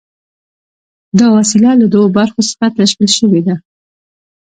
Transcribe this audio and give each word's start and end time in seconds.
دا 1.19 1.27
وسیله 1.37 1.71
له 1.81 1.85
دوو 1.93 2.13
برخو 2.17 2.39
څخه 2.49 2.67
تشکیل 2.79 3.09
شوې 3.17 3.41
ده. 3.47 3.55